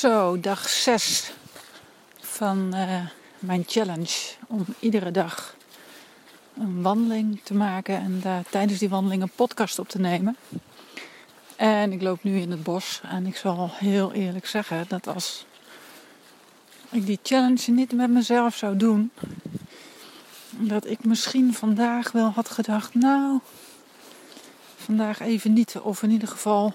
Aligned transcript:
Zo, 0.00 0.40
dag 0.40 0.68
6 0.68 1.32
van 2.20 2.70
uh, 2.74 3.06
mijn 3.38 3.64
challenge 3.66 4.34
om 4.46 4.64
iedere 4.78 5.10
dag 5.10 5.56
een 6.56 6.82
wandeling 6.82 7.40
te 7.42 7.54
maken 7.54 7.96
en 7.96 8.20
daar 8.20 8.44
tijdens 8.50 8.78
die 8.78 8.88
wandeling 8.88 9.22
een 9.22 9.30
podcast 9.34 9.78
op 9.78 9.88
te 9.88 10.00
nemen. 10.00 10.36
En 11.56 11.92
ik 11.92 12.02
loop 12.02 12.22
nu 12.22 12.38
in 12.38 12.50
het 12.50 12.62
bos 12.62 13.00
en 13.04 13.26
ik 13.26 13.36
zal 13.36 13.70
heel 13.72 14.12
eerlijk 14.12 14.46
zeggen 14.46 14.84
dat 14.88 15.06
als 15.06 15.46
ik 16.90 17.06
die 17.06 17.18
challenge 17.22 17.70
niet 17.70 17.92
met 17.92 18.10
mezelf 18.10 18.56
zou 18.56 18.76
doen, 18.76 19.10
dat 20.50 20.86
ik 20.86 21.04
misschien 21.04 21.54
vandaag 21.54 22.12
wel 22.12 22.28
had 22.28 22.50
gedacht, 22.50 22.94
nou, 22.94 23.38
vandaag 24.76 25.20
even 25.20 25.52
niet, 25.52 25.76
of 25.82 26.02
in 26.02 26.10
ieder 26.10 26.28
geval 26.28 26.74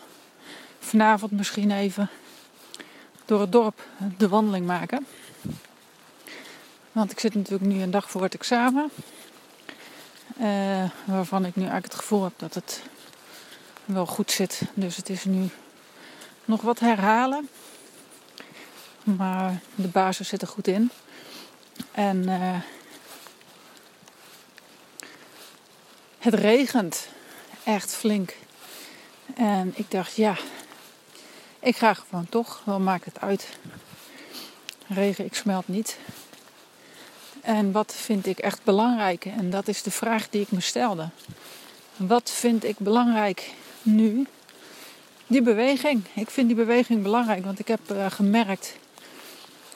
vanavond 0.79 1.31
misschien 1.31 1.71
even 1.71 2.09
door 3.25 3.41
het 3.41 3.51
dorp 3.51 3.87
de 4.17 4.27
wandeling 4.27 4.65
maken. 4.65 5.05
Want 6.91 7.11
ik 7.11 7.19
zit 7.19 7.35
natuurlijk 7.35 7.71
nu 7.71 7.81
een 7.81 7.91
dag 7.91 8.11
voor 8.11 8.23
het 8.23 8.33
examen. 8.33 8.89
Uh, 10.41 10.83
waarvan 11.05 11.45
ik 11.45 11.55
nu 11.55 11.61
eigenlijk 11.61 11.93
het 11.93 12.01
gevoel 12.01 12.23
heb 12.23 12.33
dat 12.37 12.53
het 12.53 12.81
wel 13.85 14.05
goed 14.05 14.31
zit. 14.31 14.61
Dus 14.73 14.95
het 14.95 15.09
is 15.09 15.23
nu 15.23 15.49
nog 16.45 16.61
wat 16.61 16.79
herhalen. 16.79 17.49
Maar 19.03 19.59
de 19.75 19.87
basis 19.87 20.27
zit 20.27 20.41
er 20.41 20.47
goed 20.47 20.67
in. 20.67 20.91
En 21.91 22.17
uh, 22.29 22.59
het 26.19 26.33
regent 26.33 27.07
echt 27.63 27.93
flink. 27.93 28.35
En 29.35 29.73
ik 29.75 29.91
dacht, 29.91 30.15
ja, 30.15 30.35
ik 31.65 31.77
ga 31.77 31.93
gewoon 31.93 32.29
toch, 32.29 32.61
wel 32.63 32.79
maakt 32.79 33.05
het 33.05 33.21
uit. 33.21 33.57
Regen, 34.87 35.25
ik 35.25 35.35
smelt 35.35 35.67
niet. 35.67 35.97
En 37.41 37.71
wat 37.71 37.93
vind 37.95 38.25
ik 38.25 38.39
echt 38.39 38.63
belangrijk? 38.63 39.25
En 39.25 39.49
dat 39.49 39.67
is 39.67 39.83
de 39.83 39.91
vraag 39.91 40.29
die 40.29 40.41
ik 40.41 40.51
me 40.51 40.61
stelde. 40.61 41.09
Wat 41.95 42.31
vind 42.31 42.63
ik 42.63 42.77
belangrijk 42.77 43.51
nu? 43.81 44.27
Die 45.27 45.41
beweging. 45.41 46.03
Ik 46.13 46.29
vind 46.29 46.47
die 46.47 46.55
beweging 46.55 47.03
belangrijk, 47.03 47.45
want 47.45 47.59
ik 47.59 47.67
heb 47.67 47.91
uh, 47.91 48.05
gemerkt 48.09 48.75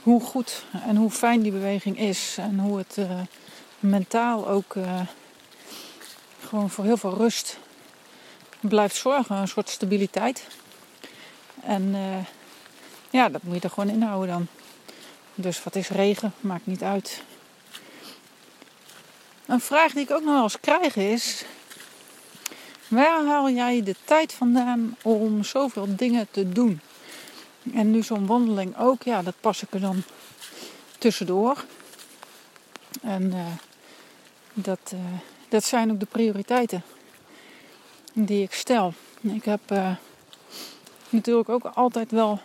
hoe 0.04 0.22
goed 0.22 0.64
en 0.86 0.96
hoe 0.96 1.12
fijn 1.12 1.42
die 1.42 1.52
beweging 1.52 2.00
is. 2.00 2.36
En 2.38 2.60
hoe 2.60 2.78
het 2.78 2.96
uh, 3.00 3.22
mentaal 3.80 4.48
ook 4.48 4.76
uh, 4.76 5.02
gewoon 6.48 6.70
voor 6.70 6.84
heel 6.84 6.98
veel 6.98 7.18
rust 7.18 7.58
blijft 8.60 8.96
zorgen. 8.96 9.36
Een 9.36 9.48
soort 9.48 9.70
stabiliteit. 9.70 10.48
En 11.64 11.84
uh, 11.84 12.26
ja, 13.10 13.30
dat 13.30 13.44
moet 13.44 13.56
je 13.56 13.62
er 13.62 13.70
gewoon 13.70 13.90
inhouden 13.90 14.28
dan. 14.28 14.48
Dus 15.36 15.64
wat 15.64 15.76
is 15.76 15.90
regen? 15.90 16.34
Maakt 16.40 16.66
niet 16.66 16.84
uit. 16.84 17.24
Een 19.46 19.60
vraag 19.60 19.94
die 19.94 20.04
ik 20.04 20.12
ook 20.12 20.24
nog 20.24 20.34
wel 20.34 20.44
eens 20.44 20.60
krijg 20.60 20.96
is: 20.96 21.46
waar 22.88 23.26
haal 23.26 23.50
jij 23.50 23.84
de 23.84 23.96
tijd 24.06 24.34
vandaan 24.34 24.96
om 25.02 25.44
zoveel 25.44 25.96
dingen 25.96 26.28
te 26.32 26.50
doen? 26.50 26.82
En 27.74 27.92
nu 27.92 28.04
zo'n 28.04 28.26
wandeling 28.26 28.78
ook, 28.78 29.04
ja, 29.04 29.22
dat 29.22 29.34
pas 29.40 29.62
ik 29.62 29.74
er 29.74 29.80
dan 29.80 30.04
tussendoor. 30.98 31.66
En 33.02 33.24
uh, 33.24 33.46
dat, 34.54 34.92
uh, 34.94 35.00
dat 35.50 35.64
zijn 35.64 35.92
ook 35.92 36.00
de 36.00 36.06
prioriteiten 36.06 36.84
die 38.14 38.44
ik 38.44 38.54
stel. 38.54 38.94
Ik 39.22 39.46
heb 39.46 39.62
natuurlijk 41.10 41.50
ook 41.50 41.66
altijd 41.66 42.12
wel 42.12 42.40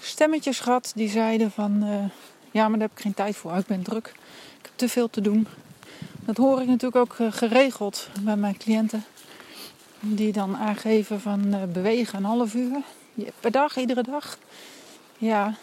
stemmetjes 0.00 0.60
gehad 0.60 0.92
die 0.94 1.08
zeiden 1.08 1.50
van 1.50 1.84
uh, 1.84 2.04
ja, 2.50 2.68
maar 2.68 2.78
daar 2.78 2.88
heb 2.88 2.96
ik 2.96 3.02
geen 3.02 3.14
tijd 3.14 3.36
voor. 3.36 3.56
Ik 3.56 3.66
ben 3.66 3.82
druk. 3.82 4.06
Ik 4.58 4.64
heb 4.64 4.72
te 4.76 4.88
veel 4.88 5.10
te 5.10 5.20
doen. 5.20 5.46
Dat 6.24 6.36
hoor 6.36 6.60
ik 6.60 6.66
natuurlijk 6.66 6.96
ook 6.96 7.18
uh, 7.18 7.32
geregeld 7.32 8.08
bij 8.20 8.36
mijn 8.36 8.56
cliënten. 8.56 9.04
Die 10.00 10.32
dan 10.32 10.56
aangeven 10.56 11.20
van 11.20 11.46
uh, 11.46 11.62
bewegen 11.72 12.18
een 12.18 12.24
half 12.24 12.54
uur 12.54 12.82
per 13.40 13.50
dag, 13.50 13.76
iedere 13.76 14.02
dag. 14.02 14.38
Ja, 15.18 15.54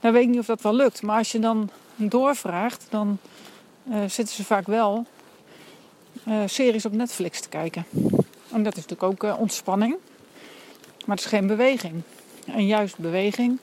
dan 0.00 0.12
weet 0.12 0.22
ik 0.22 0.28
niet 0.28 0.38
of 0.38 0.46
dat 0.46 0.62
wel 0.62 0.74
lukt. 0.74 1.02
Maar 1.02 1.18
als 1.18 1.32
je 1.32 1.38
dan 1.38 1.70
doorvraagt, 1.96 2.86
dan 2.90 3.18
zitten 4.06 4.34
ze 4.34 4.44
vaak 4.44 4.66
wel 4.66 5.06
series 6.46 6.84
op 6.84 6.92
Netflix 6.92 7.40
te 7.40 7.48
kijken. 7.48 7.86
En 8.52 8.62
dat 8.62 8.76
is 8.76 8.86
natuurlijk 8.86 9.02
ook 9.02 9.38
ontspanning. 9.38 9.96
Maar 11.04 11.16
het 11.16 11.24
is 11.24 11.30
geen 11.30 11.46
beweging. 11.46 12.02
En 12.46 12.66
juist 12.66 12.98
beweging 12.98 13.58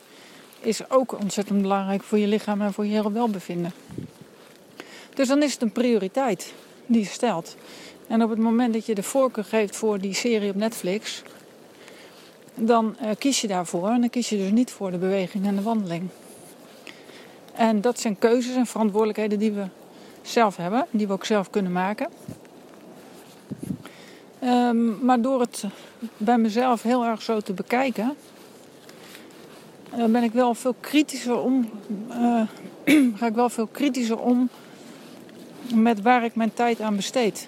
is 0.60 0.90
ook 0.90 1.20
ontzettend 1.20 1.62
belangrijk 1.62 2.04
voor 2.04 2.18
je 2.18 2.28
lichaam 2.28 2.62
en 2.62 2.74
voor 2.74 2.86
je 2.86 2.92
hele 2.92 3.12
welbevinden. 3.12 3.74
Dus 5.14 5.28
dan 5.28 5.44
is 5.44 5.54
het 5.54 5.62
een 5.62 5.72
prioriteit 5.72 6.54
die 6.86 7.00
je 7.00 7.08
stelt. 7.08 7.56
En 8.08 8.24
op 8.24 8.30
het 8.30 8.40
moment 8.40 8.74
dat 8.74 8.86
je 8.86 8.96
de 8.96 9.04
voorkeur 9.04 9.44
geeft 9.44 9.76
voor 9.76 10.00
die 10.00 10.14
serie 10.14 10.50
op 10.50 10.56
Netflix, 10.56 11.22
dan 12.56 12.96
uh, 13.02 13.10
kies 13.18 13.42
je 13.42 13.48
daarvoor. 13.48 13.90
En 13.90 14.00
dan 14.00 14.10
kies 14.10 14.30
je 14.30 14.38
dus 14.38 14.52
niet 14.52 14.72
voor 14.72 14.92
de 14.92 14.98
beweging 14.98 15.46
en 15.46 15.56
de 15.56 15.62
wandeling. 15.62 16.10
En 17.54 17.82
dat 17.82 18.00
zijn 18.00 18.20
keuzes 18.20 18.56
en 18.56 18.66
verantwoordelijkheden 18.66 19.40
die 19.40 19.52
we 19.52 19.66
zelf 20.22 20.58
hebben, 20.58 20.86
die 20.92 21.08
we 21.08 21.14
ook 21.14 21.26
zelf 21.26 21.50
kunnen 21.50 21.72
maken. 21.72 22.08
Um, 24.44 24.98
maar 25.02 25.22
door 25.22 25.40
het 25.40 25.64
bij 26.18 26.38
mezelf 26.38 26.82
heel 26.82 27.06
erg 27.06 27.22
zo 27.22 27.40
te 27.40 27.54
bekijken, 27.54 28.16
eh, 29.92 30.06
ben 30.06 30.24
ik 30.24 30.32
wel 30.32 30.54
veel 30.54 30.76
kritischer 30.80 31.40
om. 31.40 31.70
Uh, 32.10 32.42
ga 33.20 33.26
ik 33.26 33.34
wel 33.34 33.50
veel 33.50 33.68
kritischer 33.68 34.20
om 34.20 34.50
met 35.74 36.02
waar 36.02 36.24
ik 36.24 36.36
mijn 36.36 36.54
tijd 36.54 36.82
aan 36.82 36.96
besteed. 36.96 37.48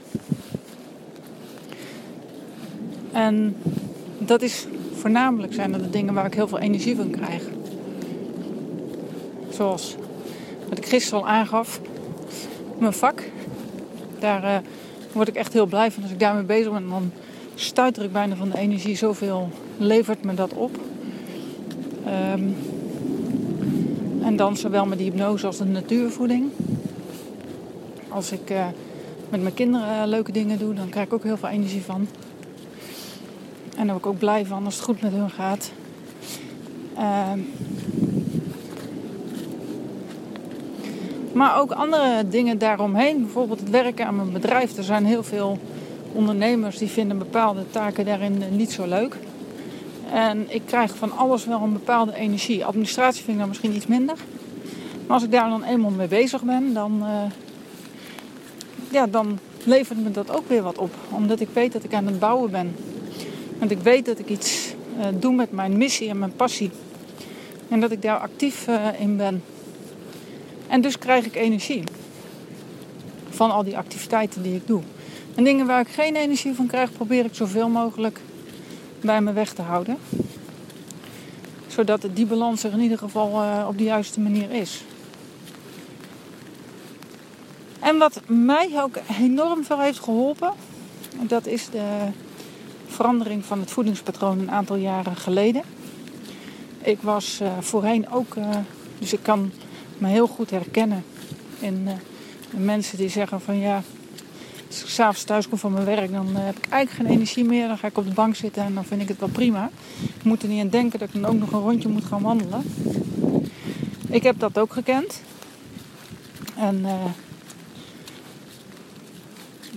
En 3.12 3.56
dat 4.18 4.42
is 4.42 4.68
voornamelijk 4.94 5.54
zijn 5.54 5.72
dat 5.72 5.84
de 5.84 5.90
dingen 5.90 6.14
waar 6.14 6.26
ik 6.26 6.34
heel 6.34 6.48
veel 6.48 6.60
energie 6.60 6.96
van 6.96 7.10
krijg. 7.10 7.44
Zoals 9.50 9.96
wat 10.70 10.78
ik 10.78 10.86
gisteren 10.86 11.20
al 11.20 11.28
aangaf, 11.28 11.80
mijn 12.78 12.94
vak. 12.94 13.22
Daar 14.20 14.44
uh, 14.44 14.58
word 15.14 15.28
ik 15.28 15.36
echt 15.36 15.54
heel 15.54 15.66
blij 15.66 15.92
van 15.92 16.04
als 16.04 16.12
ik 16.12 16.20
daarmee 16.20 16.44
bezig 16.44 16.72
ben. 16.72 16.90
Dan 16.90 17.12
stuiter 17.56 18.04
ik 18.04 18.12
bijna 18.12 18.36
van 18.36 18.50
de 18.50 18.58
energie. 18.58 18.96
Zoveel 18.96 19.50
levert 19.78 20.24
me 20.24 20.34
dat 20.34 20.54
op. 20.54 20.78
Um, 22.08 22.56
en 24.24 24.36
dan 24.36 24.58
zowel 24.58 24.86
met 24.86 24.98
die 24.98 25.10
hypnose 25.10 25.46
als 25.46 25.58
de 25.58 25.66
natuurvoeding. 25.66 26.50
Als 28.10 28.32
ik 28.32 28.50
uh, 28.50 28.66
met 29.30 29.42
mijn 29.42 29.54
kinderen 29.54 29.88
uh, 29.88 30.02
leuke 30.06 30.32
dingen 30.32 30.60
doe, 30.60 30.74
dan 30.74 30.90
krijg 30.90 31.06
ik 31.06 31.14
ook 31.14 31.24
heel 31.24 31.38
veel 31.38 31.50
energie 31.50 31.82
van. 31.82 32.08
En 33.78 33.86
daar 33.86 33.86
word 33.86 33.98
ik 33.98 34.06
ook 34.06 34.20
blij 34.20 34.46
van 34.46 34.66
als 34.66 34.76
het 34.76 34.84
goed 34.84 35.02
met 35.02 35.12
hun 35.12 35.30
gaat. 35.30 35.72
Uh, 36.98 37.32
maar 41.34 41.60
ook 41.60 41.72
andere 41.72 42.28
dingen 42.28 42.58
daaromheen. 42.58 43.22
Bijvoorbeeld 43.22 43.60
het 43.60 43.70
werken 43.70 44.06
aan 44.06 44.16
mijn 44.16 44.32
bedrijf. 44.32 44.78
Er 44.78 44.84
zijn 44.84 45.06
heel 45.06 45.24
veel 45.24 45.60
ondernemers 46.12 46.78
die 46.78 46.88
vinden 46.88 47.18
bepaalde 47.18 47.64
taken 47.70 48.06
daarin 48.06 48.42
eh, 48.42 48.50
niet 48.50 48.72
zo 48.72 48.88
leuk. 48.88 49.18
En 50.12 50.46
ik 50.48 50.62
krijg 50.66 50.96
van 50.96 51.18
alles 51.18 51.46
wel 51.46 51.62
een 51.62 51.74
bepaalde 51.74 52.16
energie. 52.16 52.66
Administratie 52.66 53.24
vind 53.24 53.34
ik 53.34 53.40
dan 53.40 53.48
misschien 53.48 53.76
iets 53.76 53.88
minder. 53.88 54.16
Maar 55.06 55.16
als 55.16 55.24
ik 55.24 55.32
daar 55.32 55.50
dan 55.50 55.64
eenmaal 55.64 55.92
mee 55.92 56.08
bezig 56.08 56.42
ben, 56.42 56.74
dan, 56.74 57.00
uh, 57.02 57.32
ja, 58.92 59.08
dan 59.08 59.40
levert 59.64 60.04
me 60.04 60.12
dat 60.12 60.32
ook 60.32 60.48
weer 60.50 60.62
wat 60.62 60.78
op. 60.78 60.94
Omdat 61.10 61.40
ik 61.40 61.48
weet 61.54 61.72
dat 61.74 61.84
ik 61.84 61.94
aan 61.94 62.06
het 62.06 62.20
bouwen 62.20 62.52
ben. 62.52 62.76
Want 63.60 63.72
ik 63.72 63.80
weet 63.80 64.06
dat 64.06 64.20
ik 64.20 64.30
iets 64.30 64.74
uh, 64.98 65.06
doe 65.20 65.34
met 65.34 65.52
mijn 65.52 65.78
missie 65.78 66.10
en 66.10 66.20
mijn 66.20 66.36
passie. 66.36 66.72
En 67.70 67.80
dat 67.80 67.92
ik 67.92 68.02
daar 68.02 68.18
actief 68.18 68.68
in 69.00 69.18
ben. 69.18 69.44
En 70.74 70.82
dus 70.82 70.98
krijg 70.98 71.26
ik 71.26 71.36
energie. 71.36 71.84
Van 73.30 73.52
al 73.52 73.64
die 73.64 73.78
activiteiten 73.78 74.44
die 74.44 74.56
ik 74.56 74.68
doe. 74.68 74.82
En 75.36 75.44
dingen 75.44 75.66
waar 75.66 75.80
ik 75.80 75.88
geen 75.88 76.16
energie 76.16 76.54
van 76.54 76.68
krijg, 76.68 76.92
probeer 76.92 77.26
ik 77.26 77.36
zoveel 77.36 77.70
mogelijk 77.70 78.20
bij 79.02 79.22
me 79.22 79.34
weg 79.34 79.54
te 79.54 79.62
houden. 79.62 79.98
Zodat 81.68 82.08
die 82.14 82.26
balans 82.26 82.64
er 82.64 82.72
in 82.72 82.80
ieder 82.80 82.98
geval 82.98 83.44
uh, 83.44 83.66
op 83.68 83.78
de 83.78 83.84
juiste 83.84 84.20
manier 84.20 84.52
is. 84.52 84.84
En 87.80 87.98
wat 87.98 88.22
mij 88.28 88.70
ook 88.76 88.96
enorm 89.20 89.64
veel 89.64 89.80
heeft 89.80 90.00
geholpen, 90.00 90.54
dat 91.22 91.48
is 91.48 91.70
de 91.70 92.08
verandering 92.88 93.46
van 93.46 93.60
het 93.60 93.72
voedingspatroon 93.72 94.40
een 94.40 94.52
aantal 94.52 94.76
jaren 94.76 95.16
geleden. 95.16 95.62
Ik 96.82 97.02
was 97.02 97.40
uh, 97.42 97.52
voorheen 97.60 98.10
ook, 98.10 98.36
uh, 98.36 98.50
dus 99.00 99.14
ik 99.14 99.24
kan 99.24 99.52
me 100.04 100.10
heel 100.10 100.28
goed 100.28 100.50
herkennen 100.50 101.04
in 101.60 101.86
de 102.52 102.58
mensen 102.58 102.98
die 102.98 103.10
zeggen 103.10 103.42
van 103.42 103.60
ja, 103.60 103.82
Als 104.68 104.82
ik 104.82 104.90
s'avonds 104.90 105.24
thuis 105.24 105.50
kom 105.50 105.58
van 105.58 105.74
mijn 105.74 105.86
werk, 105.86 106.12
dan 106.12 106.28
eh, 106.36 106.46
heb 106.46 106.58
ik 106.58 106.70
eigenlijk 106.70 106.92
geen 107.08 107.18
energie 107.18 107.44
meer. 107.44 107.68
Dan 107.68 107.78
ga 107.78 107.88
ik 107.88 107.98
op 107.98 108.06
de 108.08 108.14
bank 108.14 108.36
zitten 108.36 108.64
en 108.64 108.74
dan 108.74 108.86
vind 108.86 109.02
ik 109.02 109.08
het 109.08 109.20
wel 109.20 109.30
prima. 109.30 109.70
Ik 110.02 110.24
moet 110.24 110.44
er 110.44 110.50
niet 110.50 110.62
aan 110.62 110.70
denken 110.70 111.00
dat 111.00 111.08
ik 111.08 111.22
dan 111.22 111.32
ook 111.32 111.40
nog 111.40 111.52
een 111.52 111.60
rondje 111.60 111.90
moet 111.90 112.06
gaan 112.06 112.22
wandelen. 112.22 112.64
Ik 114.10 114.24
heb 114.24 114.40
dat 114.40 114.58
ook 114.58 114.74
gekend. 114.74 115.22
En 116.58 116.80
uh, 116.80 116.94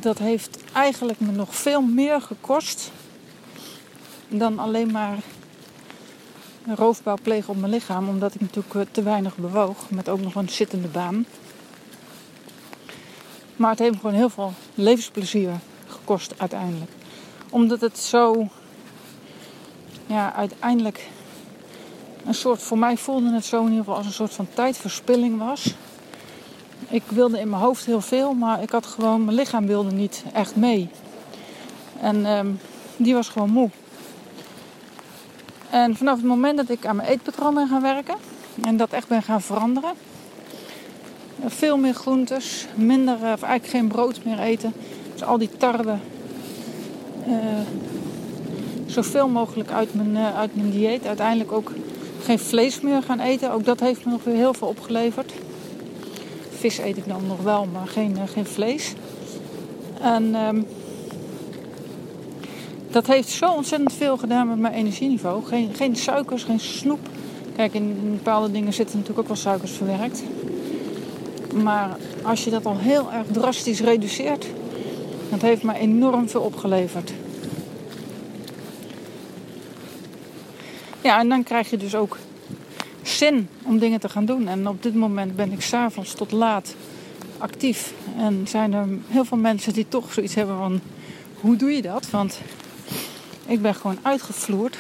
dat 0.00 0.19
heeft 0.19 0.58
eigenlijk 0.73 1.20
me 1.20 1.32
nog 1.32 1.55
veel 1.55 1.82
meer 1.82 2.20
gekost 2.20 2.90
dan 4.28 4.58
alleen 4.58 4.90
maar 4.90 5.19
een 6.66 6.76
roofbouw 6.76 7.16
plegen 7.22 7.50
op 7.50 7.60
mijn 7.60 7.72
lichaam. 7.72 8.08
Omdat 8.08 8.34
ik 8.34 8.40
natuurlijk 8.40 8.74
eh, 8.74 8.80
te 8.90 9.02
weinig 9.02 9.36
bewoog. 9.36 9.90
Met 9.90 10.08
ook 10.08 10.20
nog 10.20 10.34
een 10.34 10.48
zittende 10.48 10.88
baan. 10.88 11.26
Maar 13.56 13.70
het 13.70 13.78
heeft 13.78 13.92
me 13.92 13.98
gewoon 13.98 14.16
heel 14.16 14.28
veel 14.28 14.52
levensplezier 14.74 15.50
gekost 15.86 16.34
uiteindelijk. 16.36 16.90
Omdat 17.50 17.80
het 17.80 17.98
zo... 17.98 18.48
Ja, 20.06 20.34
uiteindelijk... 20.34 21.08
Een 22.26 22.34
soort, 22.34 22.62
voor 22.62 22.78
mij 22.78 22.96
voelde 22.96 23.32
het 23.32 23.44
zo 23.44 23.56
in 23.58 23.68
ieder 23.68 23.78
geval 23.78 23.96
als 23.96 24.06
een 24.06 24.12
soort 24.12 24.32
van 24.32 24.48
tijdverspilling 24.54 25.38
was. 25.38 25.74
Ik 26.88 27.02
wilde 27.08 27.40
in 27.40 27.48
mijn 27.50 27.62
hoofd 27.62 27.84
heel 27.84 28.00
veel, 28.00 28.32
maar 28.32 28.62
ik 28.62 28.70
had 28.70 28.86
gewoon, 28.86 29.24
mijn 29.24 29.36
lichaam 29.36 29.66
wilde 29.66 29.90
niet 29.90 30.24
echt 30.32 30.56
mee. 30.56 30.88
En 32.00 32.26
um, 32.26 32.60
die 32.96 33.14
was 33.14 33.28
gewoon 33.28 33.50
moe. 33.50 33.70
En 35.76 35.96
vanaf 35.96 36.17
het 36.17 36.26
moment 36.26 36.56
dat 36.56 36.69
ik 36.69 36.87
aan 36.87 36.96
mijn 36.96 37.08
eetpatroon 37.08 37.55
ben 37.55 37.69
gaan 37.69 37.82
werken 37.82 38.14
en 38.64 38.76
dat 38.76 38.90
echt 38.90 39.08
ben 39.08 39.23
gaan 39.23 39.43
veranderen, 39.43 39.93
veel 41.46 41.76
meer 41.76 41.94
groentes, 41.94 42.67
minder, 42.75 43.14
of 43.14 43.23
eigenlijk 43.23 43.67
geen 43.67 43.88
brood 43.88 44.25
meer 44.25 44.38
eten. 44.38 44.73
Dus 45.12 45.23
al 45.23 45.38
die 45.38 45.50
tarwe, 45.56 45.94
uh, 47.28 47.37
zoveel 48.87 49.28
mogelijk 49.28 49.70
uit 49.70 49.94
mijn, 49.94 50.11
uh, 50.11 50.38
uit 50.38 50.56
mijn 50.56 50.70
dieet. 50.70 51.06
Uiteindelijk 51.06 51.52
ook 51.52 51.73
geen 52.23 52.38
vlees 52.38 52.81
meer 52.81 53.02
gaan 53.02 53.20
eten. 53.20 53.52
Ook 53.52 53.64
dat 53.64 53.81
heeft 53.81 54.05
me 54.05 54.11
nog 54.11 54.25
weer 54.25 54.34
heel 54.37 54.55
veel 54.55 54.69
opgeleverd. 54.69 55.32
Vis 56.58 56.78
eet 56.78 56.96
ik 56.96 57.08
dan 57.08 57.26
nog 57.26 57.43
wel, 57.43 57.67
maar 57.73 57.87
geen, 57.87 58.17
geen 58.32 58.46
vlees. 58.46 58.93
En 60.00 60.34
um, 60.34 60.67
dat 62.96 63.06
heeft 63.06 63.28
zo 63.28 63.50
ontzettend 63.50 63.93
veel 63.93 64.16
gedaan 64.16 64.48
met 64.48 64.58
mijn 64.58 64.75
energieniveau. 64.75 65.44
Geen, 65.44 65.75
geen 65.75 65.96
suikers, 65.96 66.44
geen 66.44 66.60
snoep. 66.60 67.08
Kijk, 67.56 67.75
in 67.75 68.10
bepaalde 68.10 68.50
dingen 68.50 68.72
zitten 68.72 68.98
natuurlijk 68.98 69.20
ook 69.20 69.34
wel 69.34 69.43
suikers 69.43 69.72
verwerkt. 69.72 70.22
Maar 71.62 71.96
als 72.22 72.44
je 72.44 72.50
dat 72.50 72.66
al 72.66 72.78
heel 72.78 73.12
erg 73.12 73.26
drastisch 73.32 73.81
reduceert, 73.81 74.46
dat 75.31 75.43
heeft 75.43 75.62
me 75.62 75.75
enorm 75.75 76.28
veel 76.28 76.40
opgeleverd. 76.40 77.12
Ja, 81.02 81.19
en 81.19 81.28
dan 81.28 81.42
krijg 81.42 81.70
je 81.70 81.76
dus 81.76 81.94
ook 81.94 82.19
zin 83.02 83.49
om 83.62 83.78
dingen 83.78 84.00
te 84.00 84.08
gaan 84.08 84.25
doen. 84.25 84.49
En 84.49 84.69
op 84.69 84.82
dit 84.82 84.94
moment 84.94 85.37
ben 85.37 85.52
ik 85.52 85.60
s'avonds 85.60 86.14
tot 86.14 86.32
laat 86.32 86.75
actief. 87.38 87.92
En 88.19 88.46
zijn 88.49 88.72
er 88.72 88.87
heel 89.08 89.25
veel 89.25 89.38
mensen 89.38 89.72
die 89.72 89.87
toch 89.88 90.12
zoiets 90.12 90.34
hebben 90.34 90.56
van... 90.56 90.81
Hoe 91.40 91.56
doe 91.56 91.70
je 91.70 91.82
dat? 91.82 92.10
Want 92.10 92.40
ik 93.46 93.62
ben 93.62 93.75
gewoon 93.75 93.98
uitgevloerd 94.02 94.78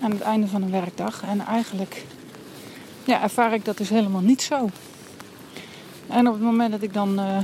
aan 0.00 0.10
het 0.10 0.20
einde 0.20 0.46
van 0.46 0.62
een 0.62 0.70
werkdag. 0.70 1.22
En 1.22 1.40
eigenlijk 1.40 2.04
ja, 3.04 3.22
ervaar 3.22 3.52
ik 3.52 3.64
dat 3.64 3.76
dus 3.76 3.88
helemaal 3.88 4.20
niet 4.20 4.42
zo. 4.42 4.68
En 6.06 6.26
op 6.26 6.32
het 6.32 6.42
moment 6.42 6.70
dat 6.70 6.82
ik 6.82 6.94
dan 6.94 7.20
uh, 7.20 7.38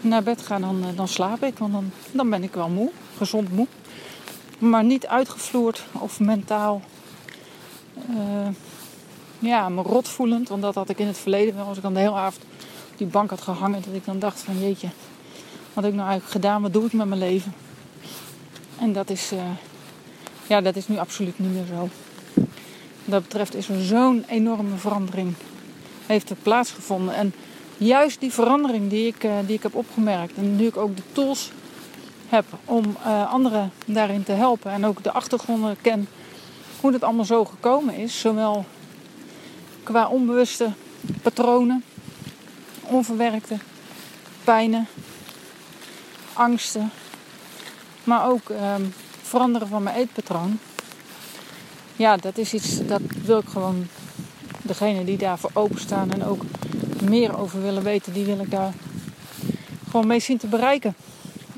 naar 0.00 0.22
bed 0.22 0.42
ga, 0.42 0.58
dan, 0.58 0.78
uh, 0.78 0.96
dan 0.96 1.08
slaap 1.08 1.42
ik. 1.42 1.58
Want 1.58 1.72
dan, 1.72 1.90
dan 2.12 2.30
ben 2.30 2.42
ik 2.42 2.54
wel 2.54 2.68
moe, 2.68 2.90
gezond 3.16 3.52
moe. 3.52 3.66
Maar 4.58 4.84
niet 4.84 5.06
uitgevloerd 5.06 5.84
of 5.92 6.20
mentaal 6.20 6.82
uh, 8.10 8.48
ja, 9.38 9.68
me 9.68 9.82
rot 9.82 10.08
voelend. 10.08 10.48
Want 10.48 10.62
dat 10.62 10.74
had 10.74 10.88
ik 10.88 10.98
in 10.98 11.06
het 11.06 11.18
verleden 11.18 11.54
wel. 11.54 11.66
Als 11.66 11.76
ik 11.76 11.82
dan 11.82 11.94
de 11.94 12.00
hele 12.00 12.14
avond 12.14 12.44
op 12.92 12.98
die 12.98 13.06
bank 13.06 13.30
had 13.30 13.40
gehangen. 13.40 13.82
Dat 13.82 13.94
ik 13.94 14.04
dan 14.04 14.18
dacht 14.18 14.40
van 14.40 14.60
jeetje, 14.60 14.88
wat 15.72 15.84
heb 15.84 15.92
ik 15.92 15.98
nou 15.98 16.08
eigenlijk 16.08 16.30
gedaan? 16.30 16.62
Wat 16.62 16.72
doe 16.72 16.84
ik 16.84 16.92
met 16.92 17.08
mijn 17.08 17.20
leven? 17.20 17.54
En 18.80 18.92
dat 18.92 19.10
is, 19.10 19.32
ja, 20.46 20.60
dat 20.60 20.76
is 20.76 20.88
nu 20.88 20.98
absoluut 20.98 21.38
niet 21.38 21.52
meer 21.52 21.66
zo. 21.66 21.88
Wat 22.34 22.48
dat 23.04 23.22
betreft 23.22 23.54
is 23.54 23.68
er 23.68 23.84
zo'n 23.84 24.24
enorme 24.28 24.76
verandering 24.76 25.34
heeft 26.06 26.32
plaatsgevonden. 26.42 27.14
En 27.14 27.34
juist 27.76 28.20
die 28.20 28.32
verandering 28.32 28.90
die 28.90 29.06
ik, 29.06 29.24
uh, 29.24 29.32
die 29.46 29.56
ik 29.56 29.62
heb 29.62 29.74
opgemerkt 29.74 30.36
en 30.36 30.56
nu 30.56 30.66
ik 30.66 30.76
ook 30.76 30.96
de 30.96 31.02
tools 31.12 31.50
heb 32.28 32.44
om 32.64 32.96
uh, 33.06 33.32
anderen 33.32 33.72
daarin 33.84 34.22
te 34.22 34.32
helpen 34.32 34.72
en 34.72 34.86
ook 34.86 35.02
de 35.02 35.12
achtergronden 35.12 35.76
ken 35.80 36.08
hoe 36.80 36.92
het 36.92 37.02
allemaal 37.02 37.24
zo 37.24 37.44
gekomen 37.44 37.94
is, 37.94 38.20
zowel 38.20 38.64
qua 39.82 40.08
onbewuste 40.08 40.72
patronen, 41.22 41.84
onverwerkte 42.82 43.56
pijnen, 44.44 44.88
angsten, 46.32 46.90
maar 48.04 48.28
ook 48.28 48.48
um, 48.48 48.94
veranderen 49.22 49.68
van 49.68 49.82
mijn 49.82 49.96
eetpatroon. 49.96 50.58
Ja, 51.96 52.16
dat 52.16 52.38
is 52.38 52.54
iets 52.54 52.86
dat 52.86 53.00
wil 53.24 53.38
ik 53.38 53.48
gewoon 53.48 53.86
degene 54.62 55.04
die 55.04 55.16
daarvoor 55.16 55.50
openstaan 55.52 56.12
en 56.12 56.24
ook 56.24 56.42
meer 57.02 57.38
over 57.38 57.62
willen 57.62 57.82
weten, 57.82 58.12
die 58.12 58.24
wil 58.24 58.38
ik 58.38 58.50
daar 58.50 58.72
gewoon 59.90 60.06
mee 60.06 60.20
zien 60.20 60.38
te 60.38 60.46
bereiken. 60.46 60.94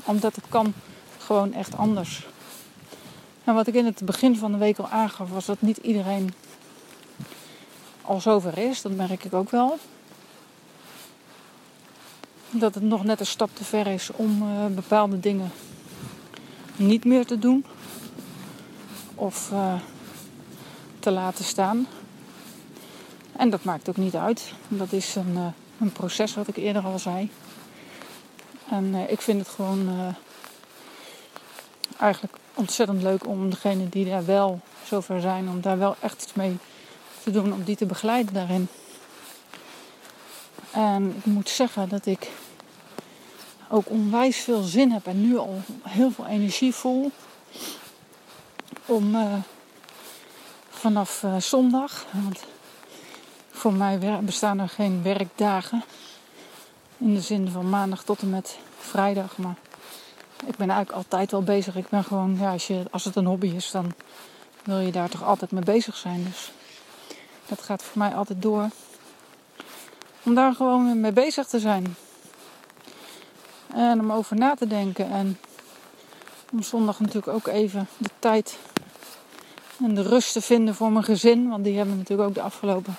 Omdat 0.03 0.35
het 0.35 0.45
kan 0.49 0.73
gewoon 1.17 1.53
echt 1.53 1.77
anders. 1.77 2.27
En 3.43 3.53
wat 3.53 3.67
ik 3.67 3.73
in 3.73 3.85
het 3.85 4.01
begin 4.05 4.37
van 4.37 4.51
de 4.51 4.57
week 4.57 4.77
al 4.77 4.89
aangaf, 4.89 5.29
was 5.29 5.45
dat 5.45 5.61
niet 5.61 5.77
iedereen 5.77 6.33
al 8.01 8.21
zover 8.21 8.57
is. 8.57 8.81
Dat 8.81 8.91
merk 8.91 9.23
ik 9.23 9.33
ook 9.33 9.49
wel. 9.49 9.79
Dat 12.49 12.75
het 12.75 12.83
nog 12.83 13.03
net 13.03 13.19
een 13.19 13.25
stap 13.25 13.49
te 13.53 13.63
ver 13.63 13.87
is 13.87 14.09
om 14.11 14.41
uh, 14.41 14.65
bepaalde 14.75 15.19
dingen 15.19 15.51
niet 16.75 17.05
meer 17.05 17.25
te 17.25 17.39
doen. 17.39 17.65
Of 19.15 19.49
uh, 19.51 19.73
te 20.99 21.11
laten 21.11 21.45
staan. 21.45 21.87
En 23.37 23.49
dat 23.49 23.63
maakt 23.63 23.89
ook 23.89 23.97
niet 23.97 24.15
uit. 24.15 24.53
Dat 24.67 24.91
is 24.91 25.15
een, 25.15 25.33
uh, 25.33 25.45
een 25.79 25.91
proces 25.91 26.33
wat 26.35 26.47
ik 26.47 26.57
eerder 26.57 26.83
al 26.83 26.99
zei. 26.99 27.31
En 28.69 28.85
uh, 28.85 29.11
ik 29.11 29.21
vind 29.21 29.39
het 29.39 29.49
gewoon 29.49 30.15
eigenlijk 31.99 32.33
ontzettend 32.53 33.01
leuk 33.01 33.27
om 33.27 33.49
degene 33.49 33.89
die 33.89 34.05
daar 34.05 34.25
wel 34.25 34.59
zover 34.83 35.21
zijn, 35.21 35.49
om 35.49 35.61
daar 35.61 35.77
wel 35.77 35.95
echt 35.99 36.23
iets 36.23 36.33
mee 36.33 36.57
te 37.23 37.31
doen, 37.31 37.53
om 37.53 37.63
die 37.63 37.75
te 37.75 37.85
begeleiden 37.85 38.33
daarin. 38.33 38.67
En 40.71 41.15
ik 41.17 41.25
moet 41.25 41.49
zeggen 41.49 41.89
dat 41.89 42.05
ik 42.05 42.31
ook 43.69 43.89
onwijs 43.89 44.37
veel 44.37 44.61
zin 44.61 44.91
heb 44.91 45.07
en 45.07 45.21
nu 45.21 45.37
al 45.37 45.61
heel 45.83 46.11
veel 46.11 46.27
energie 46.27 46.73
voel 46.73 47.11
om 48.85 49.15
vanaf 50.69 51.25
zondag, 51.37 52.05
want 52.11 52.43
voor 53.51 53.73
mij 53.73 54.19
bestaan 54.21 54.59
er 54.59 54.69
geen 54.69 55.03
werkdagen. 55.03 55.83
In 56.97 57.13
de 57.13 57.21
zin 57.21 57.49
van 57.49 57.69
maandag 57.69 58.03
tot 58.03 58.21
en 58.21 58.29
met 58.29 58.57
vrijdag. 58.79 59.37
Maar 59.37 59.55
ik 60.45 60.55
ben 60.55 60.69
eigenlijk 60.69 60.91
altijd 60.91 61.31
wel 61.31 61.43
bezig. 61.43 61.75
Ik 61.75 61.89
ben 61.89 62.03
gewoon, 62.03 62.37
ja, 62.39 62.51
als, 62.51 62.67
je, 62.67 62.83
als 62.91 63.03
het 63.03 63.15
een 63.15 63.25
hobby 63.25 63.47
is, 63.55 63.71
dan 63.71 63.93
wil 64.63 64.79
je 64.79 64.91
daar 64.91 65.09
toch 65.09 65.23
altijd 65.23 65.51
mee 65.51 65.63
bezig 65.63 65.95
zijn. 65.95 66.23
Dus 66.23 66.51
dat 67.45 67.61
gaat 67.61 67.83
voor 67.83 67.97
mij 67.97 68.15
altijd 68.15 68.41
door. 68.41 68.69
Om 70.23 70.35
daar 70.35 70.55
gewoon 70.55 70.99
mee 70.99 71.11
bezig 71.11 71.47
te 71.47 71.59
zijn. 71.59 71.95
En 73.73 73.99
om 73.99 74.11
over 74.11 74.35
na 74.35 74.55
te 74.55 74.67
denken. 74.67 75.11
En 75.11 75.39
om 76.51 76.63
zondag 76.63 76.99
natuurlijk 76.99 77.27
ook 77.27 77.47
even 77.47 77.87
de 77.97 78.09
tijd 78.19 78.57
en 79.83 79.95
de 79.95 80.01
rust 80.01 80.33
te 80.33 80.41
vinden 80.41 80.75
voor 80.75 80.91
mijn 80.91 81.05
gezin. 81.05 81.49
Want 81.49 81.63
die 81.63 81.77
hebben 81.77 81.97
natuurlijk 81.97 82.29
ook 82.29 82.35
de 82.35 82.41
afgelopen 82.41 82.95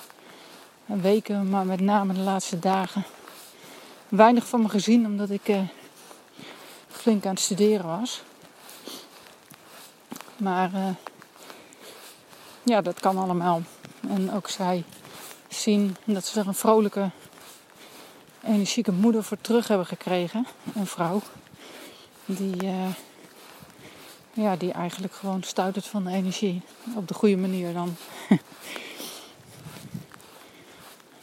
weken, 0.85 1.49
maar 1.49 1.65
met 1.65 1.79
name 1.79 2.13
de 2.13 2.19
laatste 2.19 2.59
dagen, 2.59 3.03
weinig 4.09 4.47
van 4.47 4.61
me 4.61 4.69
gezien 4.69 5.05
omdat 5.05 5.29
ik 5.29 5.47
uh, 5.47 5.59
flink 6.87 7.25
aan 7.25 7.33
het 7.33 7.39
studeren 7.39 7.85
was. 7.85 8.21
Maar 10.37 10.71
uh, 10.73 10.87
ja, 12.63 12.81
dat 12.81 12.99
kan 12.99 13.17
allemaal. 13.17 13.61
En 14.09 14.31
ook 14.33 14.49
zij 14.49 14.83
zien 15.47 15.95
dat 16.03 16.25
ze 16.25 16.39
een 16.39 16.53
vrolijke, 16.53 17.09
energieke 18.45 18.91
moeder 18.91 19.23
voor 19.23 19.37
terug 19.41 19.67
hebben 19.67 19.87
gekregen. 19.87 20.47
Een 20.75 20.87
vrouw. 20.87 21.21
Die, 22.25 22.63
uh, 22.63 22.87
ja, 24.33 24.55
die 24.55 24.71
eigenlijk 24.71 25.13
gewoon 25.13 25.43
stuitert 25.43 25.85
van 25.85 26.03
de 26.03 26.11
energie. 26.11 26.61
Op 26.95 27.07
de 27.07 27.13
goede 27.13 27.37
manier 27.37 27.73
dan. 27.73 27.95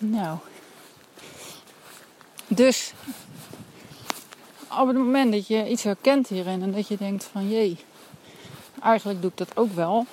Nou. 0.04 0.38
Dus 2.46 2.92
op 4.80 4.86
het 4.86 4.96
moment 4.96 5.32
dat 5.32 5.46
je 5.46 5.68
iets 5.68 5.82
herkent 5.82 6.28
hierin 6.28 6.62
en 6.62 6.72
dat 6.72 6.88
je 6.88 6.96
denkt 6.96 7.24
van 7.24 7.48
jee, 7.48 7.76
eigenlijk 8.82 9.20
doe 9.20 9.30
ik 9.30 9.36
dat 9.36 9.56
ook 9.56 9.74
wel. 9.74 10.06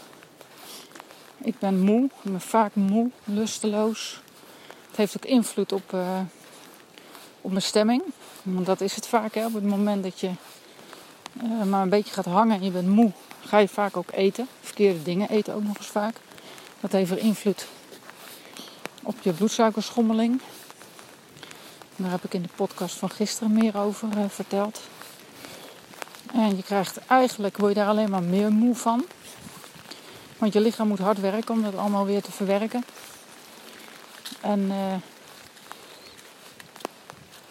Ik 1.37 1.59
ben 1.59 1.79
moe, 1.79 2.03
ik 2.03 2.31
ben 2.31 2.41
vaak 2.41 2.75
moe, 2.75 3.09
lusteloos. 3.23 4.21
Het 4.87 4.97
heeft 4.97 5.17
ook 5.17 5.25
invloed 5.25 5.71
op, 5.71 5.93
uh, 5.93 6.19
op 7.41 7.51
mijn 7.51 7.63
stemming. 7.63 8.01
Want 8.43 8.65
dat 8.65 8.81
is 8.81 8.95
het 8.95 9.07
vaak. 9.07 9.33
Hè? 9.33 9.45
Op 9.45 9.53
het 9.53 9.65
moment 9.65 10.03
dat 10.03 10.19
je 10.19 10.29
uh, 11.43 11.63
maar 11.63 11.81
een 11.81 11.89
beetje 11.89 12.13
gaat 12.13 12.25
hangen 12.25 12.55
en 12.55 12.63
je 12.63 12.71
bent 12.71 12.87
moe, 12.87 13.11
ga 13.45 13.57
je 13.57 13.67
vaak 13.67 13.97
ook 13.97 14.11
eten. 14.11 14.47
Verkeerde 14.61 15.03
dingen 15.03 15.29
eten 15.29 15.53
ook 15.53 15.63
nog 15.63 15.77
eens 15.77 15.87
vaak. 15.87 16.15
Dat 16.79 16.91
heeft 16.91 17.11
er 17.11 17.17
invloed 17.17 17.67
op 19.03 19.15
je 19.21 19.33
bloedsuikerschommeling. 19.33 20.41
Daar 21.95 22.11
heb 22.11 22.23
ik 22.23 22.33
in 22.33 22.41
de 22.41 22.49
podcast 22.55 22.95
van 22.95 23.09
gisteren 23.09 23.53
meer 23.53 23.77
over 23.77 24.07
uh, 24.17 24.23
verteld. 24.27 24.81
En 26.33 26.55
je 26.55 26.63
krijgt 26.63 26.99
eigenlijk, 27.07 27.57
word 27.57 27.73
je 27.73 27.79
daar 27.79 27.89
alleen 27.89 28.09
maar 28.09 28.23
meer 28.23 28.51
moe 28.51 28.75
van. 28.75 29.05
Want 30.37 30.53
je 30.53 30.59
lichaam 30.59 30.87
moet 30.87 30.99
hard 30.99 31.19
werken 31.19 31.53
om 31.53 31.61
dat 31.61 31.75
allemaal 31.75 32.05
weer 32.05 32.21
te 32.21 32.31
verwerken. 32.31 32.83
En 34.41 34.59
uh, 34.59 34.75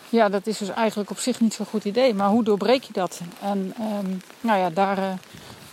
ja, 0.09 0.29
dat 0.29 0.47
is 0.47 0.59
dus 0.59 0.69
eigenlijk 0.69 1.11
op 1.11 1.19
zich 1.19 1.41
niet 1.41 1.55
zo'n 1.55 1.67
goed 1.67 1.85
idee. 1.85 2.15
Maar 2.15 2.29
hoe 2.29 2.45
doorbreek 2.45 2.83
je 2.83 2.93
dat? 2.93 3.21
En 3.41 3.75
um, 3.81 4.23
nou 4.41 4.59
ja, 4.59 4.71
daar 4.71 4.99
uh, 4.99 5.13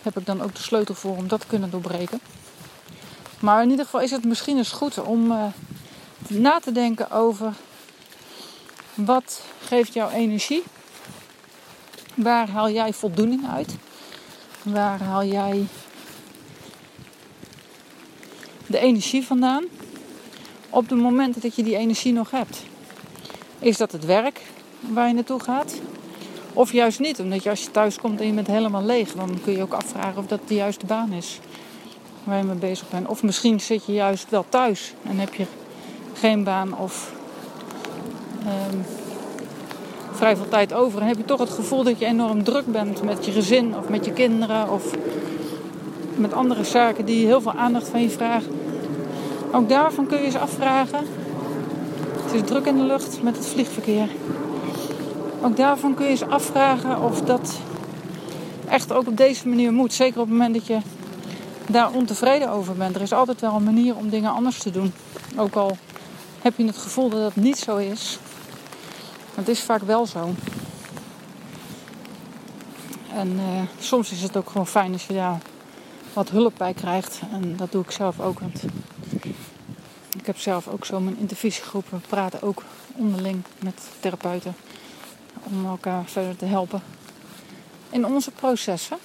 heb 0.02 0.18
ik 0.20 0.26
dan 0.26 0.42
ook 0.42 0.56
de 0.56 0.62
sleutel 0.62 0.96
voor 0.96 1.18
om 1.18 1.28
dat 1.28 1.40
te 1.40 1.48
kunnen 1.48 1.70
doorbreken. 1.70 2.20
Maar 3.40 3.64
in 3.64 3.70
ieder 3.70 3.86
geval 3.86 4.02
is 4.02 4.12
het 4.12 4.26
misschien 4.26 4.58
eens 4.58 4.72
goed 4.72 5.02
om 5.02 5.32
uh, 5.32 5.44
na 6.28 6.60
te 6.60 6.72
denken 6.72 7.12
over 7.12 7.54
wat 8.94 9.42
geeft 9.66 9.94
jou 9.94 10.12
energie? 10.12 10.64
Waar 12.14 12.50
haal 12.50 12.70
jij 12.70 12.94
voldoening 12.94 13.50
uit? 13.50 13.76
Waar 14.64 15.02
haal 15.02 15.24
jij 15.24 15.68
de 18.68 18.80
energie 18.80 19.26
vandaan? 19.26 19.64
Op 20.70 20.90
de 20.90 20.96
momenten 20.96 21.42
dat 21.42 21.56
je 21.56 21.64
die 21.64 21.78
energie 21.78 22.14
nog 22.14 22.32
hebt. 22.32 22.64
Is 23.60 23.78
dat 23.78 23.92
het 23.92 24.06
werk 24.06 24.42
waar 24.80 25.08
je 25.08 25.14
naartoe 25.14 25.40
gaat? 25.40 25.74
Of 26.54 26.72
juist 26.72 27.00
niet, 27.00 27.20
omdat 27.20 27.44
je 27.44 27.50
als 27.50 27.64
je 27.64 27.72
thuis 27.72 27.98
komt 27.98 28.20
en 28.20 28.28
je 28.28 28.34
bent 28.34 28.48
helemaal 28.48 28.84
leeg, 28.84 29.12
dan 29.12 29.40
kun 29.44 29.54
je 29.54 29.62
ook 29.62 29.74
afvragen 29.74 30.18
of 30.18 30.28
dat 30.28 30.40
de 30.48 30.56
juiste 30.56 30.86
baan 30.86 31.12
is 31.12 31.40
waar 32.24 32.38
je 32.38 32.44
mee 32.44 32.56
bezig 32.56 32.90
bent. 32.90 33.08
Of 33.08 33.24
misschien 33.24 33.60
zit 33.60 33.86
je 33.86 33.94
juist 33.94 34.30
wel 34.30 34.46
thuis 34.50 34.94
en 35.04 35.20
heb 35.20 35.34
je 35.34 35.46
geen 36.14 36.44
baan 36.44 36.78
of 36.78 37.14
um, 38.72 38.86
vrij 40.12 40.36
veel 40.36 40.50
tijd 40.50 40.74
over. 40.74 41.02
En 41.02 41.08
heb 41.08 41.18
je 41.18 41.26
toch 41.26 41.40
het 41.40 41.50
gevoel 41.50 41.84
dat 41.84 42.00
je 42.00 42.06
enorm 42.06 42.44
druk 42.44 42.66
bent 42.66 43.04
met 43.04 43.26
je 43.26 43.32
gezin 43.32 43.78
of 43.78 43.90
met 43.90 44.06
je 44.06 44.12
kinderen 44.12 44.70
of 44.72 44.92
met 46.16 46.34
andere 46.34 46.64
zaken 46.64 47.06
die 47.06 47.26
heel 47.26 47.42
veel 47.42 47.54
aandacht 47.54 47.88
van 47.88 48.02
je 48.02 48.10
vragen. 48.10 48.52
Ook 49.52 49.70
daarvan 49.70 50.08
kun 50.08 50.18
je 50.18 50.26
eens 50.26 50.36
afvragen. 50.36 51.06
Is 52.36 52.42
druk 52.46 52.66
in 52.66 52.78
de 52.78 52.84
lucht 52.84 53.22
met 53.22 53.38
het 53.38 53.46
vliegverkeer. 53.46 54.10
Ook 55.42 55.58
daarvan 55.58 55.94
kun 55.94 56.06
je 56.06 56.12
eens 56.12 56.22
afvragen 56.22 57.02
of 57.02 57.22
dat 57.22 57.60
echt 58.68 58.94
ook 58.94 59.08
op 59.08 59.18
deze 59.18 59.48
manier 59.48 59.74
moet. 59.74 59.94
Zeker 59.94 60.22
op 60.22 60.28
het 60.28 60.38
moment 60.38 60.54
dat 60.54 60.68
je 60.68 60.78
daar 61.68 61.92
ontevreden 61.92 62.50
over 62.50 62.76
bent. 62.76 62.96
Er 62.96 63.02
is 63.02 63.14
altijd 63.14 63.42
wel 63.42 63.56
een 63.56 63.64
manier 63.64 63.96
om 63.96 64.10
dingen 64.10 64.32
anders 64.32 64.58
te 64.58 64.72
doen. 64.72 64.94
Ook 65.38 65.56
al 65.56 65.78
heb 66.42 66.58
je 66.58 66.66
het 66.66 66.78
gevoel 66.78 67.10
dat 67.10 67.20
dat 67.20 67.36
niet 67.36 67.58
zo 67.58 67.78
is. 67.78 68.20
Het 69.36 69.48
is 69.48 69.62
vaak 69.62 69.82
wel 69.82 70.06
zo. 70.06 70.30
En 73.14 73.32
uh, 73.32 73.62
soms 73.80 74.12
is 74.12 74.22
het 74.22 74.38
ook 74.38 74.50
gewoon 74.50 74.68
fijn 74.68 74.94
als 74.94 75.08
je 75.08 75.14
daar 75.14 75.38
wat 76.14 76.30
hulp 76.30 76.54
bij 76.58 76.74
krijgt. 76.74 77.22
En 77.32 77.56
dat 77.58 77.72
doe 77.72 77.84
ik 77.84 77.92
zelf 77.92 78.20
ook. 78.20 78.40
Want 78.40 78.64
ik 80.26 80.34
heb 80.34 80.44
zelf 80.44 80.68
ook 80.68 80.86
zo 80.86 81.00
mijn 81.00 81.18
intervisiegroep. 81.18 81.90
We 81.90 81.98
praten 81.98 82.42
ook 82.42 82.64
onderling 82.96 83.44
met 83.60 83.82
therapeuten. 84.00 84.56
Om 85.44 85.66
elkaar 85.66 86.06
verder 86.06 86.36
te 86.36 86.46
helpen 86.46 86.84
in 87.90 88.06
onze 88.06 88.32
processen. 88.32 88.98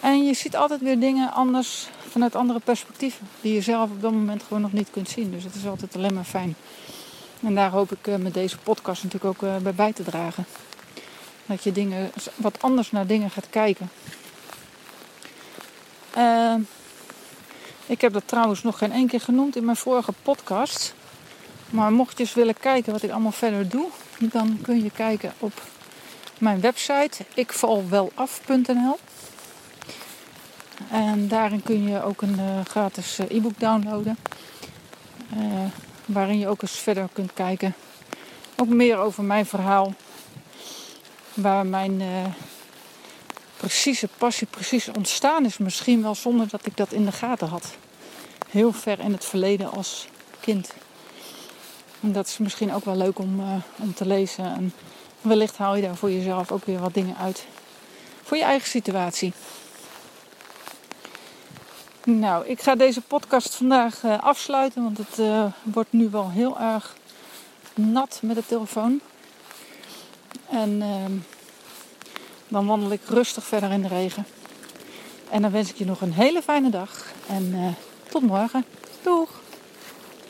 En 0.00 0.24
je 0.24 0.34
ziet 0.34 0.56
altijd 0.56 0.80
weer 0.80 1.00
dingen 1.00 1.32
anders 1.32 1.88
vanuit 2.08 2.34
andere 2.34 2.60
perspectieven. 2.60 3.28
Die 3.40 3.54
je 3.54 3.60
zelf 3.60 3.90
op 3.90 4.00
dat 4.00 4.12
moment 4.12 4.42
gewoon 4.42 4.62
nog 4.62 4.72
niet 4.72 4.90
kunt 4.90 5.08
zien. 5.08 5.30
Dus 5.30 5.44
het 5.44 5.54
is 5.54 5.66
altijd 5.66 5.96
alleen 5.96 6.14
maar 6.14 6.24
fijn. 6.24 6.54
En 7.40 7.54
daar 7.54 7.70
hoop 7.70 7.92
ik 7.92 8.06
eh, 8.06 8.16
met 8.16 8.34
deze 8.34 8.58
podcast 8.58 9.02
natuurlijk 9.02 9.42
ook 9.42 9.48
eh, 9.48 9.56
bij 9.56 9.74
bij 9.74 9.92
te 9.92 10.02
dragen. 10.02 10.46
Dat 11.46 11.64
je 11.64 11.72
dingen, 11.72 12.10
wat 12.34 12.62
anders 12.62 12.90
naar 12.90 13.06
dingen 13.06 13.30
gaat 13.30 13.50
kijken. 13.50 13.90
Uh, 16.16 16.54
ik 17.86 18.00
heb 18.00 18.12
dat 18.12 18.28
trouwens 18.28 18.62
nog 18.62 18.78
geen 18.78 18.92
één 18.92 19.06
keer 19.06 19.20
genoemd 19.20 19.56
in 19.56 19.64
mijn 19.64 19.76
vorige 19.76 20.12
podcast. 20.22 20.94
Maar 21.70 21.92
mocht 21.92 22.18
je 22.18 22.24
eens 22.24 22.34
willen 22.34 22.58
kijken 22.60 22.92
wat 22.92 23.02
ik 23.02 23.10
allemaal 23.10 23.32
verder 23.32 23.68
doe, 23.68 23.86
dan 24.18 24.58
kun 24.62 24.82
je 24.82 24.90
kijken 24.90 25.32
op 25.38 25.52
mijn 26.38 26.60
website 26.60 27.24
ikvalwelaf.nl. 27.34 28.98
En 30.90 31.28
daarin 31.28 31.62
kun 31.62 31.88
je 31.88 32.02
ook 32.02 32.22
een 32.22 32.38
uh, 32.38 32.60
gratis 32.64 33.18
e-book 33.28 33.60
downloaden. 33.60 34.16
Uh, 35.36 35.40
waarin 36.04 36.38
je 36.38 36.48
ook 36.48 36.62
eens 36.62 36.78
verder 36.78 37.08
kunt 37.12 37.32
kijken. 37.32 37.74
Ook 38.56 38.68
meer 38.68 38.96
over 38.96 39.24
mijn 39.24 39.46
verhaal. 39.46 39.94
Waar 41.34 41.66
mijn 41.66 42.02
precieze 43.64 44.08
passie 44.18 44.46
precies 44.46 44.88
ontstaan 44.88 45.44
is. 45.44 45.58
Misschien 45.58 46.02
wel 46.02 46.14
zonder 46.14 46.48
dat 46.48 46.66
ik 46.66 46.76
dat 46.76 46.92
in 46.92 47.04
de 47.04 47.12
gaten 47.12 47.48
had. 47.48 47.76
Heel 48.48 48.72
ver 48.72 49.00
in 49.00 49.12
het 49.12 49.24
verleden 49.24 49.70
als 49.70 50.06
kind. 50.40 50.72
En 52.00 52.12
dat 52.12 52.26
is 52.26 52.38
misschien 52.38 52.72
ook 52.72 52.84
wel 52.84 52.96
leuk 52.96 53.18
om, 53.18 53.40
uh, 53.40 53.54
om 53.76 53.94
te 53.94 54.06
lezen. 54.06 54.44
En 54.44 54.72
wellicht 55.20 55.56
haal 55.56 55.76
je 55.76 55.82
daar 55.82 55.96
voor 55.96 56.10
jezelf 56.10 56.52
ook 56.52 56.64
weer 56.64 56.78
wat 56.78 56.94
dingen 56.94 57.16
uit. 57.16 57.46
Voor 58.22 58.36
je 58.36 58.42
eigen 58.42 58.68
situatie. 58.68 59.32
Nou, 62.04 62.46
ik 62.46 62.62
ga 62.62 62.74
deze 62.74 63.00
podcast 63.00 63.54
vandaag 63.54 64.02
uh, 64.02 64.22
afsluiten, 64.22 64.82
want 64.82 64.98
het 64.98 65.18
uh, 65.18 65.44
wordt 65.62 65.92
nu 65.92 66.08
wel 66.10 66.30
heel 66.30 66.60
erg 66.60 66.96
nat 67.74 68.18
met 68.22 68.36
de 68.36 68.46
telefoon. 68.46 69.00
En 70.50 70.70
uh, 70.70 71.04
dan 72.54 72.66
wandel 72.66 72.92
ik 72.92 73.00
rustig 73.08 73.44
verder 73.44 73.70
in 73.70 73.82
de 73.82 73.88
regen. 73.88 74.26
En 75.30 75.42
dan 75.42 75.50
wens 75.50 75.70
ik 75.70 75.76
je 75.76 75.84
nog 75.84 76.00
een 76.00 76.12
hele 76.12 76.42
fijne 76.42 76.70
dag 76.70 77.12
en 77.26 77.50
eh, 77.54 78.10
tot 78.10 78.22
morgen. 78.22 78.64
Doeg! 79.02 79.43